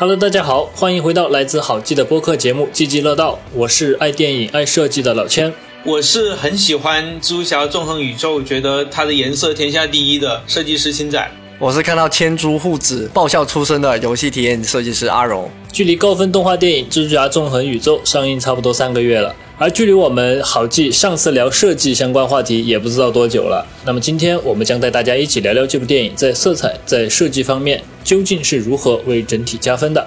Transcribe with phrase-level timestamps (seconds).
[0.00, 5.52] Hello，大家好，欢迎回到来自好记的播客节目《记记乐道》，我是爱电影、爱设计的老千，
[5.84, 11.28] 我是很喜欢蜘蛛侠纵横宇宙，觉得它的颜色天下第一的设计师青仔。
[11.58, 15.50] 我是看到千珠护子爆笑出身的游戏体验设计师阿荣。
[15.72, 23.66] 距离高分动画电影《蜘蛛侠：纵横宇宙》上映差不多三个月了，而距离我们好记上次聊设计相关话题也不知道多久了。
[23.84, 30.06] 那么今天我们将带大家一起聊聊这部电影在色彩、在设计方面究竟是如何为整体加分的。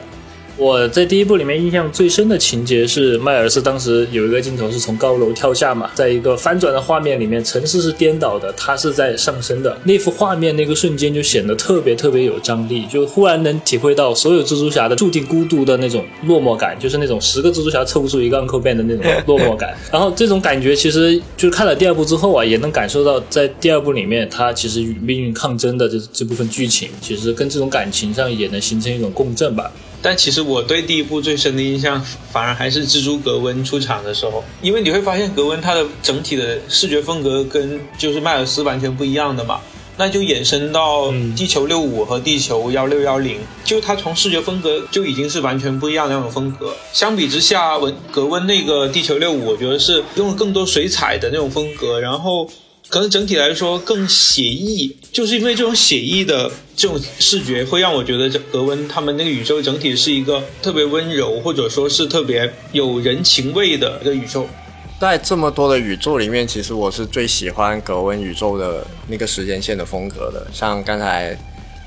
[0.61, 9.75] 我在第一部里面印象最深的情节是迈尔斯当时有一个镜头是从高楼跳下嘛，在一个翻转的画面里面，城市是颠倒的，他是在上升的。
[9.85, 19.75] 那幅画面那个瞬间就显得特别特别有张力，就忽然能体会到所有蜘蛛侠的注定孤独的那种落寞感，就是那种十个蜘蛛侠凑不出一个 Uncle Ben 的那种落寞感。
[19.91, 29.71] 然后这种感觉其实就是看了第二部之后啊，也能感受到在第二部里面，他其实与命运抗争的这这部分剧情，其实跟这种感情上也能形成一种共振吧。
[30.01, 39.59] 但其实我对第一部最深的印象，反而还是蜘蛛格温出场的时候，因为你会发现格温他的整体的视觉风格跟就是迈尔斯完全不一样的嘛，
[39.97, 46.75] 那就衍生到地球六五和地球幺六幺零，就他从视觉风格就已经是完全不一样的那种风格。
[46.91, 52.49] 相比之下，文格温那个地球六五，我觉得是用了更多水彩的那种风格，然后。
[52.91, 64.45] 可能整体来说更写意，就是因为这种写意的这种视觉，会让我觉得这格温他们那个宇宙整体是一个特别温柔，或者说是特别有人情味的一个宇宙。
[64.99, 71.35] 在这么多的宇宙里面，其实我是最喜欢格温宇宙的那个时间线的风格的，像刚才。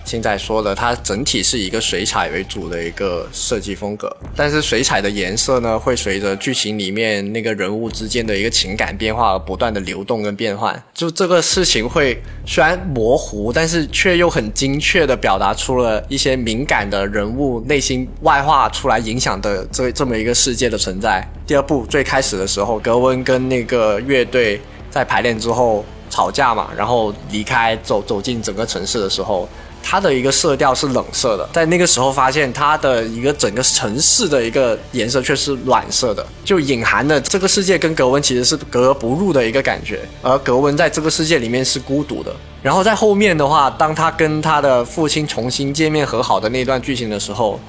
[0.05, 10.80] 现在说的，它整体是一个水彩为主的一个设计风格，但是水彩的颜色呢，会随着剧情里面那个人物之间的一个情感变化而不断的流动跟变换。
[10.92, 21.27] 就这个事情会虽然模糊，但是却又很精确的表达出了一些敏感的人物内心外化出来影响的这这么一个世界的存在。
[21.47, 24.60] 第二部最开始的时候，格温跟那个乐队
[24.91, 29.48] 在排练之后吵架嘛，然后离开走走进整个城市的时候。
[29.87, 42.34] 它的一个色调是冷色的，在那个时候发现它的一个整个城市的一个颜色却是暖色的，就隐含的这个世界跟格温其实是格格不入的一个感觉，而格温在这个世界里面是孤独的。
[42.62, 47.61] 然后在后面的话，当他跟他的父亲重新见面和好的那段剧情的时候，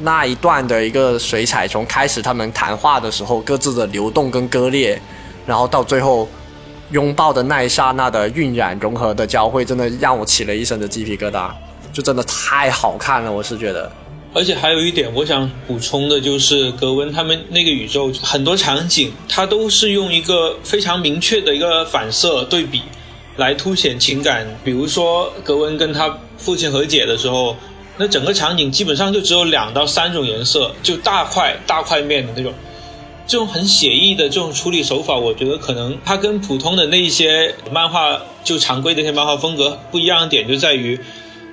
[0.00, 4.98] 那一段的一个水彩从开始他们谈话的时候各自的流动跟割裂，
[5.44, 6.28] 然后到最后。
[6.92, 11.50] 拥抱的那一刹那的晕染融合的交汇，真的让我起了一身的鸡皮疙瘩，
[11.92, 13.90] 就真的太好看了，我是觉得。
[14.34, 22.82] 而且还有一点我想补充的就是，格温他们那个宇宙很多场景，它都是用一个非常明确的一个反射对比
[23.36, 24.46] 来凸显情感。
[24.64, 27.56] 比如说格温跟他父亲和解的时候，
[27.98, 32.52] 那整个场景基本上就只有两到三种颜色，就大块大块面的那种。
[33.26, 41.00] 这种很写意的这种处理手法，我觉得可能它跟普通的那些漫画就常规的一些漫画风格不一样的点就在于，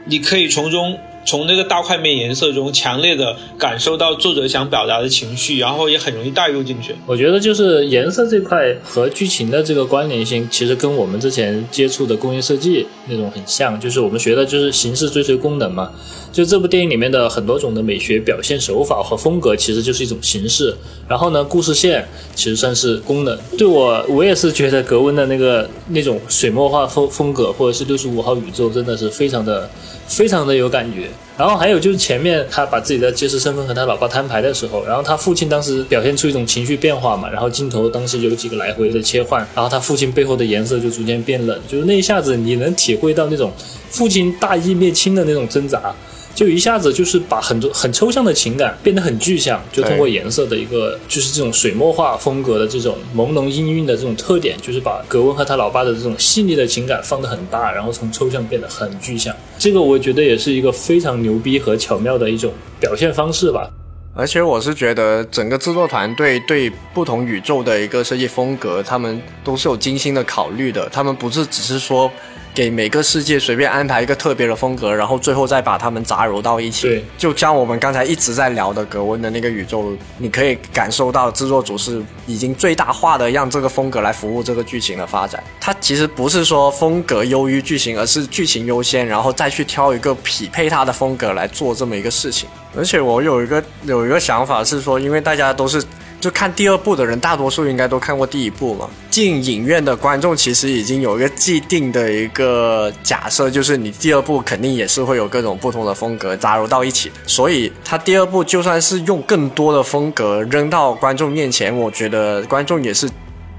[0.06, 6.96] 你可以从中从那个大块面颜色中强烈的感受到作者想表达的情绪，然后也很容易带入进去。
[7.06, 15.92] 我觉得就是颜色这块和剧情的这个关联性，其实跟我们之前接触的工业设计那种很像，就是我们学的就是形式追随功能嘛。
[16.32, 20.76] 就这部电影里面的很多种的美学表现手法和风格，其实就是一种形式。
[21.08, 23.38] 然后呢，故事线其实算是功能。
[23.56, 29.68] 对我，我也是觉得格温的那个那种水墨画风风格，或者是六十五号宇宙，真的是非常的、
[30.10, 31.08] 非常的有感觉。
[31.38, 43.54] 然后还有就是前面他把自己的揭示身份和他老爸摊牌的时候，然后他父亲当时表现出一种情绪变化嘛，然后镜头当时有几个来回的切换，然后他父亲背后的颜色就逐渐变冷，就是那一下子你能体会到那种
[43.90, 45.96] 父亲大义灭亲的那种挣扎。
[46.40, 59.36] 就一下子就是把很多很抽象的情感变得很具象，就通过颜色的一个就是这种水墨画风格的这种朦胧氤氲的这种特点，就是把格温和他老爸的这种细腻的情感放得很大，然后从抽象变得很具象。
[59.58, 63.70] 这个我觉得也是一个非常牛逼和巧妙的一种表现方式吧。
[64.16, 72.12] 而且我是觉得整个制作团队对不同宇宙的一个设计风格，他们都是有精心的考虑的，他们不是只是说。
[72.52, 76.88] 给每个世界随便安排一个特别的风格，然后最后再把它们杂糅到一起。
[76.88, 85.42] 对，就像我们刚才一直在聊的格温的那个宇宙，你可以感受到制作组是已经最大化的让这个风格来服务这个剧情的发展。
[85.62, 92.50] 它其实不是说风格优于剧情，而是剧情优先，然后再去挑一个匹配它的风格来做这么一个事情。
[92.80, 95.84] 而且我有一个有一个想法是说，因为大家都是。
[96.22, 98.90] 就看第二部的人，大多数应该都看过第一部嘛。
[99.10, 107.10] 进影院的观众其实已经有一个既定的一个假设，就是你第二部肯定也是会有各种不同的风格加入到一起。
[107.26, 113.10] 所以他第二部就算是用更多的风格扔到观众面前，我觉得观众也是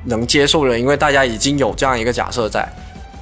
[0.05, 2.69] 能接受的，因为大家已经有这样一个假设在。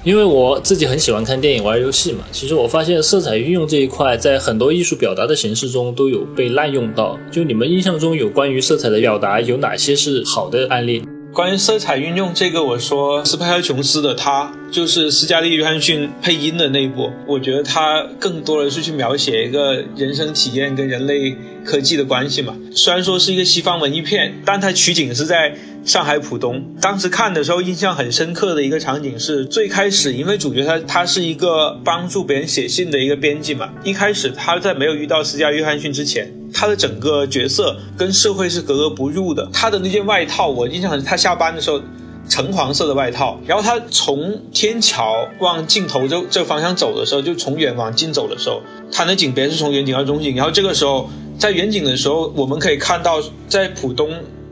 [0.05, 7.19] 因为我自己很喜欢看电影、玩游戏嘛，其实我发现色彩运用这一块在很多艺术表达的形式中都有被滥用到。
[7.31, 11.03] 就你们印象中有关于色彩的表达有哪些是好的案例？
[11.33, 22.57] 关于色彩运用这个，我说斯派克琼斯的他就是斯嘉丽约翰逊配音的那一部，我觉得他更多的是去描写一个人生体验跟人类科技的关系嘛。
[22.75, 25.55] 虽然说是一个西方文艺片，但它取景是在。
[25.85, 39.49] 上海浦东，当时看的时候印象很深刻的一个场景是，最开始因为主角他他是一个帮助别人写信的一个编辑嘛，一开始他在没有遇到斯嘉约翰逊之前，他的整个角色跟社会是格格不入的。
[39.53, 41.81] 他的那件外套，我印象很，他下班的时候
[42.29, 48.63] 橙黄色的外套，然后他从天桥往镜头这这方向走的时候，就从远往近走的时候，
[48.93, 51.09] 他的景别是从远景到中景，然后这个时候
[51.39, 54.11] 在远景的时候，我们可以看到在浦东。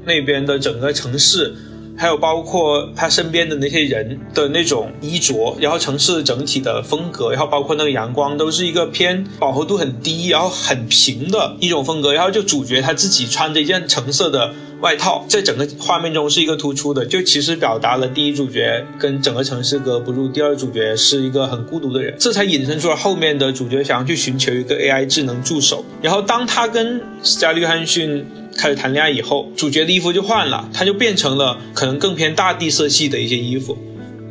[0.08, 1.52] 那边的整个城市，
[1.96, 12.12] 还有包括他身边的那些人的那种衣着，然后城市整体的风格，然后包括那个阳光，都是一个偏饱和度很低，然后很平的一种风格。
[12.12, 25.84] 然后就主角他自己穿着一件橙色的外套，在整个画面中是一个突出的，就其实表达了第一主角跟整个城市格不入，第二主角是一个很孤独的人，这才引申出了后面的主角想要去寻求一个 AI 智能助手。
[26.02, 28.26] 然后当他跟斯嘉丽约翰逊。
[28.58, 33.76] 开始谈恋爱以后，主角的衣服就换了，他就变成了可能更偏大地色系的一些衣服。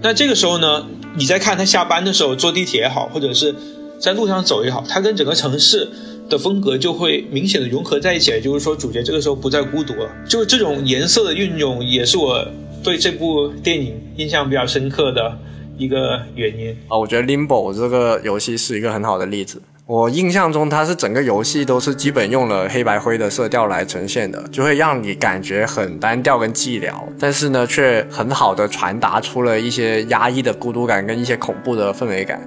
[0.02, 3.56] 那这个时候呢，你再看他下班的时候坐地铁也好，或者是
[4.00, 5.88] 在路上走也好，他跟整个城市
[6.30, 8.40] 的风格就会明显的融合在一起。
[8.42, 10.10] 就是说，主角这个时候不再孤独了。
[10.28, 12.46] 就是这种颜色的运用，也是我
[12.84, 15.38] 对这部电影印象比较深刻的
[15.78, 16.98] 一个原因啊。
[16.98, 19.62] 我觉得 Limbo 这个游戏是一个很好的例子。
[19.88, 32.42] 我印象中，它是整个游戏都是基本用了黑白灰的色调来呈现的，就会让你感觉很单调跟寂寥，但是呢，却很好的传达出了一些压抑的孤独感跟一些恐怖的氛围感。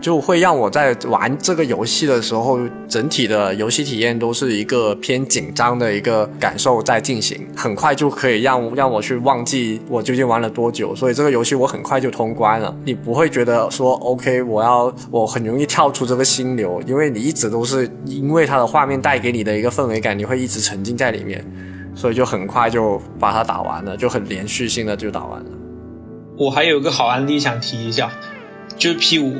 [0.00, 12.76] 就会让我在玩这个游戏的时候，整体的游戏体验都是一个偏紧张的一个感受在进行，很快就可以让让我去忘记我究竟玩了多久，所以这个游戏我很快就通关了。
[12.84, 21.42] 你不会觉得说 OK，我要我很容易跳出这个心流，因为你一直都是因为它的画面带给你的一个氛围感，你会一直沉浸在里面，
[21.94, 25.46] 所以就很快就把它打完了，就很连续性的就打完了。
[26.36, 28.10] 我还有个好案例想提一下，
[28.76, 29.32] 就是 P 五。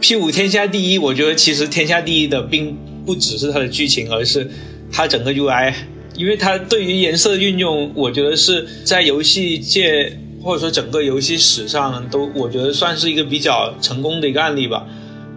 [0.00, 2.74] P 五天下第一，我觉得其实天下第一的并
[3.04, 4.50] 不只是它的剧情，而是
[4.90, 5.74] 它整个 UI，
[6.16, 14.86] 因为它对于颜色运用，我觉得是在游戏界或者说整个游戏史上都，我觉得算是一个比较成功的一个案例吧。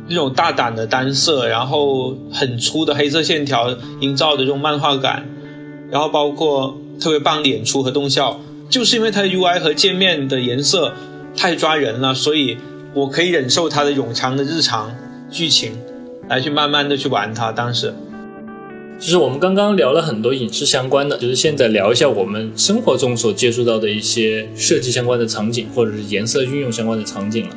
[0.07, 5.27] 那种大胆的单色，然后很粗的黑色线条营造的这种漫画感，
[5.91, 8.39] 然后包括特别棒脸出和动效，
[8.69, 10.93] 就是因为它的 UI 和界面的颜色
[11.35, 12.57] 太抓人了，所以。
[12.93, 14.95] 我可以忍受它的冗长的日常
[15.31, 15.73] 剧情，
[16.29, 17.51] 来去慢慢的去玩它。
[17.51, 17.93] 当时，
[18.99, 27.55] 其实我们刚刚聊了很多影视相关的，就是现在聊一下我们生活中所接触到的一些设计相关的场景，或者是颜色运用相关的场景了。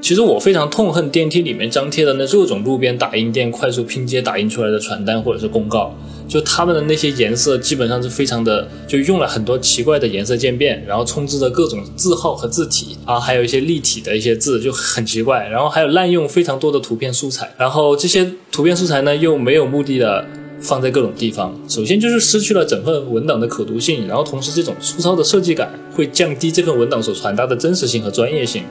[0.00, 5.94] 其实我非常痛恨电梯里面张贴的那各种路边打印店快速拼接打印出来的传单或者是公告。
[6.26, 20.24] 就他们的那些颜色基本上是非常的，就用了很多奇怪的颜色渐变，然后充斥着各种字号和字体啊，还有一些立体的一些字就很奇怪，然后还有滥用非常多的图片素材，然后这些图片素材呢又没有目的的
[20.60, 28.62] 放在各种地方，首先就是失去了整份文档的可读性，然后同时这种粗糙的设计感会降低这份文档所传达的真实性和专业性。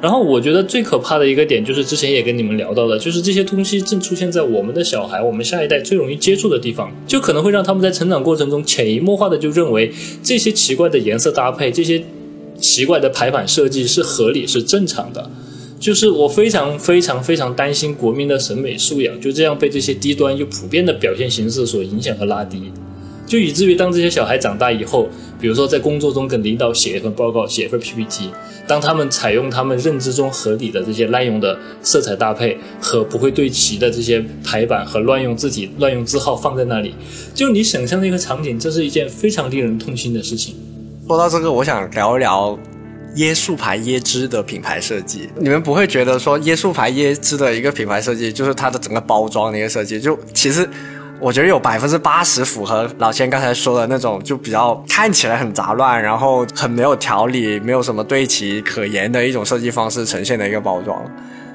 [0.00, 12.00] 然后我觉得最可怕的一个点就是之前也跟你们聊到的，就是这些东西正出现在我们的小孩、我们下一代最容易接触的地方，就可能会让他们在成长过程中潜移默化的就认为这些奇怪的颜色搭配、这些
[12.60, 15.28] 奇怪的排版设计是合理、是正常的。
[15.80, 22.72] 就是我非常非常非常担心国民的审美素养就这样被这些低端又普遍的表现形式所影响和拉低。
[23.28, 25.06] 就以至于当这些小孩长大以后，
[25.38, 28.30] 比如说在工作中跟领导写一份报告、写一份 PPT，
[28.66, 36.94] 当他们采用他们认知中合理的这些滥用的色彩搭配和不会对齐的这些排版和乱用字体、乱用字号放在那里，
[37.34, 40.56] 就你想象的一个场景，这是一件非常令人痛心的事情。
[41.06, 42.58] 说到这个，我想聊一聊
[43.16, 45.28] 椰树牌椰汁的品牌设计。
[45.38, 50.66] 你们不会觉得说椰树牌椰汁的一个品牌设计，就是它的整个包装的一个设计，就其实。
[51.20, 61.04] 我觉得有百分之八十符合老千刚才说的那种，就比较看起来很杂乱，然后很没有条理，没有什么对齐可言的一种设计方式呈现的一个包装。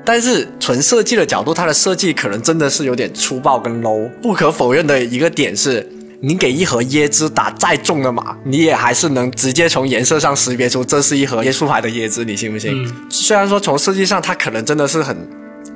[0.05, 4.09] 但是纯设计的角度，它的设计可能真的是有点粗暴跟 low。
[4.21, 5.87] 不可否认的一个点是，
[6.19, 12.85] 你给一盒椰汁打再重的码，你也还是能直接从颜色上识别出这是一盒椰树牌的椰汁，你信不信？
[13.09, 15.15] 虽然说从设计上它可能真的是很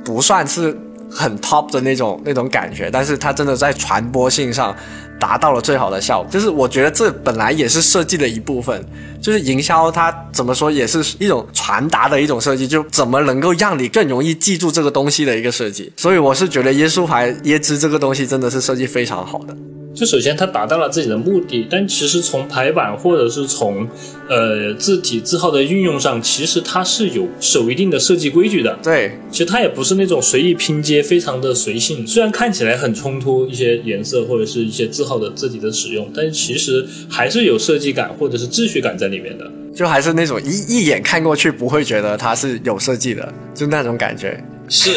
[0.04, 0.78] 不算是
[1.10, 4.76] 很 top 的那种那种感觉，但是它真的在传播性上。
[5.20, 8.84] 达到了最好的效果，就是我觉得这本来也是设计的一部分，
[9.22, 15.92] 就是营销它怎么说也是一种传达的一种设计，就怎么能够让你更容易记住这个东西的一个设计。
[15.98, 19.56] 所以我是觉得椰树牌椰汁这个东西真的是设计非常好的。
[19.96, 23.88] 就首先它达到了自己的目的，但其实从排版或者是从
[24.30, 28.78] 呃字体字号的运用上，其实它是有守一定的设计规矩的。
[28.84, 32.06] 对，其实它也不是那种随意拼接，非常的随性。
[32.06, 39.50] 虽然看起来很冲突，一些颜色或者是一些字号的自己的使用，但是其实还是有设计感或者是秩序感在里面的。
[39.74, 44.44] 就还是那种一一眼看过去不会觉得它是有设计的，就那种感觉。
[44.68, 44.90] 是。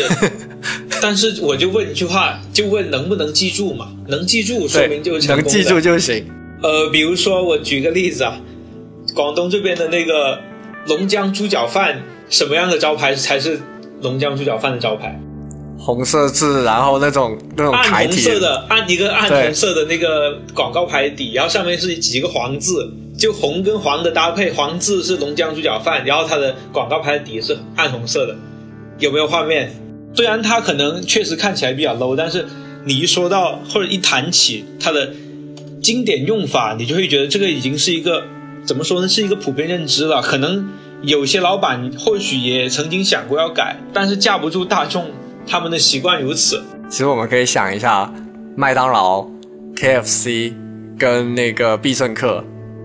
[1.03, 3.93] 但是我就问一句话，就问能不能记住嘛？
[4.09, 6.27] 能记住，说明就能记住就行。
[6.63, 8.39] 呃，比如说我举个例子啊，
[9.15, 10.39] 广东这边的那个
[10.87, 13.59] 龙江猪脚饭，什么样的招牌才是
[14.03, 15.19] 龙江猪脚饭的招牌？
[15.81, 28.37] 红色字，然后那种那种暗红色的，暗一个暗红色的那个广告牌底，然后上面是几个黄字，就红跟黄的搭配，黄字是龙江猪脚饭，然后它的广告牌底是暗红色的，
[28.99, 29.73] 有没有画面？
[30.15, 32.45] 虽然它可能确实看起来比较 low，但是
[32.85, 35.11] 你一说到或者一谈起它的
[35.83, 38.25] 经典用法，你就会觉得这个已经是一个
[38.65, 39.09] 怎么说呢？
[39.09, 40.21] 是一个普遍认知了。
[40.21, 40.69] 可能
[41.03, 45.07] 有些老板或许也曾经想过要改，但是架不住大众
[45.51, 46.63] 他们的习惯如此。
[46.89, 48.09] 其实我们可以想一下，
[48.57, 49.27] 麦当劳、
[49.75, 50.55] KFC
[50.97, 52.45] 跟那个必胜客，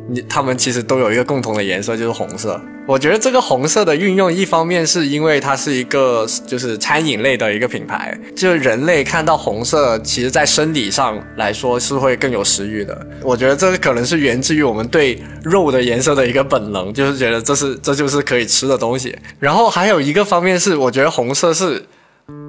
[0.10, 2.60] 你他们其实都有一个共同的颜色，就是红色。
[2.88, 12.96] 我觉得这个红色的运用，一方面是因为它是一个就是餐饮类的一个品牌，就是人类看到红色，其实在生理上来说是会更有食欲的。
[13.24, 19.16] 我觉得这可能是源自于我们对肉的颜色的一个本能，就是觉得这是这就是可以吃的东西。
[19.40, 21.84] 然后还有一个方面是，我觉得红色是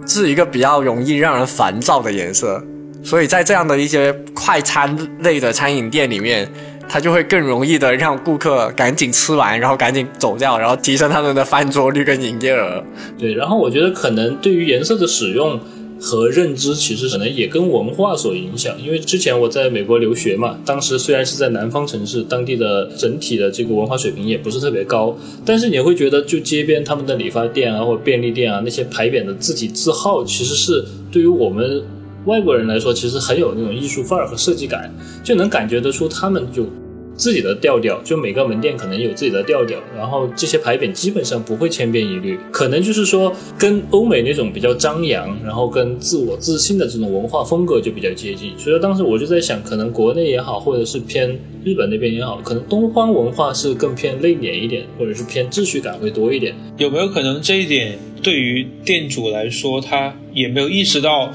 [0.06, 2.62] 是一个比较容易让人烦躁的颜色，
[3.02, 6.48] 所以在这样的一些快餐类的餐饮店里面。
[6.88, 12.80] 它就会更容易的让顾客赶紧吃完，然后赶紧走掉，然后提升他们的饭桌率跟营业额。
[13.18, 15.58] 对，然后我觉得可能对于颜色的使用
[16.00, 18.74] 和认知，其实可能也跟文化所影响。
[18.82, 31.82] 因为之前我在美国留学嘛，当时虽然是在南方城市，当地的整体的这个文化水平也不是特别高，但是你会觉得就街边他们的理发店啊，或便利店啊，那些牌匾的字体字号，其实是对于我们。
[32.26, 36.66] 外国人来说，其实很有那种艺术范儿和设计感，就能感觉得出他们就
[37.16, 38.00] 自己的调调。
[38.02, 48.50] 就每个门店可能有自己的调调，然后这些牌匾基本上不会千篇一律，可能就是说跟欧美那种比较张扬，然后跟自我自信的这种文化风格就比较接近。
[48.58, 51.30] 所以说当时我就在想，可能国内也好，或者是偏
[51.64, 56.54] 日本那边也好，可能东方文化是更偏内敛一点，或者是偏秩序感会多一点。
[56.76, 61.32] 有没有可能这一点对于店主来说，他也没有意识到？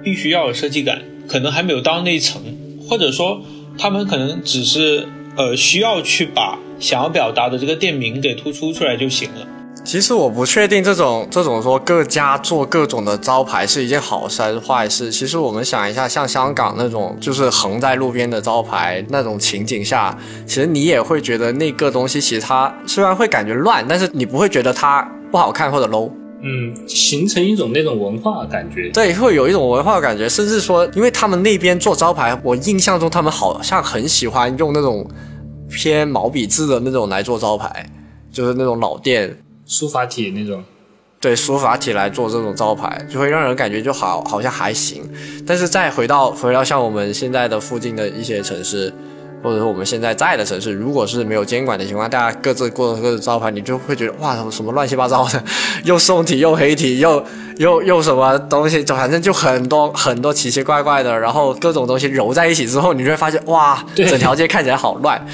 [0.00, 2.40] 必须要有设计感，可能还没有到那一层，
[2.88, 3.42] 或者说
[3.78, 5.06] 他们可能只是
[5.36, 9.46] 呃需要去把想要表达的这个店名给突出出来就行了。
[9.84, 15.10] 其实我不确定这种这种说各家做各种的招牌是一件好事还是坏事。
[15.10, 26.10] 其实我们想一下，像香港那种就是横在路边的招牌那种情景下，其实你也会觉得那个东西其实它虽然会感觉乱，但是你不会觉得它不好看或者 low。
[26.40, 35.04] 嗯，形成一种那种文化感觉，对，会有一种文化感觉，甚至说，因为他们那边做招牌，我印象中他们好像很喜欢用那种
[35.68, 37.90] 偏毛笔字的那种来做招牌，
[38.30, 40.62] 就是那种老店书法体那种，
[41.20, 45.02] 对，书法体来做这种招牌，就会让人感觉就好，好像还行。
[45.44, 48.92] 但是再回到回到像我们现在的附近的一些城市。
[49.42, 55.42] 或者说我们现在在的城市，如果是没有监管的情况，大家各自过各自招牌，你就会觉得哇，什么乱七八糟的，
[55.84, 57.24] 又宋体又黑体，又
[57.58, 65.24] 又又什么东西，就反正就很多 很多奇奇怪怪的，然后各种东西揉在一起之后，你就会发现哇，整条街看起来好乱。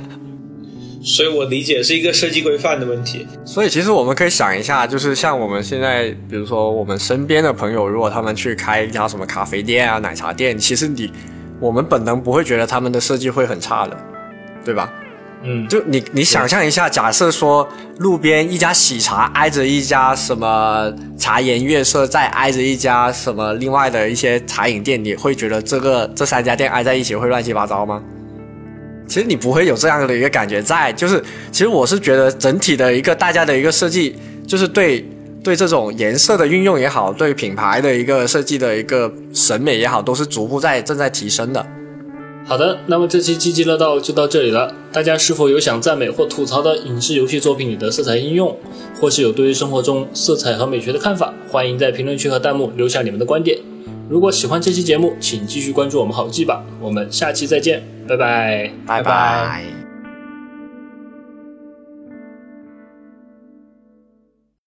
[1.02, 3.26] 所以我理解是一个设计规范的问题。
[3.44, 11.10] 所以其实我们可以想一下，就是像我们现在，比如说我们身边的朋友，如果他们去开一家什么咖啡店啊、奶茶店，其实你。
[11.60, 13.96] 我们本能不会觉得他们的设计会很差的，
[14.64, 14.92] 对吧？
[15.42, 28.02] 嗯，就你你想象一下，假设说路边一家喜茶挨着一家什么茶颜悦色，再挨着一家什么另外的一些茶饮店，你会觉得这个这三家店挨在一起会乱七八糟吗？
[29.06, 31.22] 其实你不会有这样的一个感觉在，就是
[31.52, 34.16] 其实我是觉得整体的一个大家的一个设计，
[34.48, 35.06] 就是对
[35.46, 41.64] 对这种颜色的运用也好，对品牌的一个设计的一个审美也好，都是逐步在正在提升的。
[42.44, 44.74] 好的，那么这期积极乐道就到这里了。
[44.92, 48.58] 大家是否有想赞美或吐槽的影视游戏作品里的色彩应用，
[49.00, 51.32] 或是有对于生活中色彩和美学的看法？
[51.48, 53.56] 欢迎在评论区和弹幕留下你们的观点。
[54.10, 56.64] 如果喜欢这期节目，请继续关注我们好记吧。
[56.80, 59.85] 我们下期再见，拜拜，拜拜。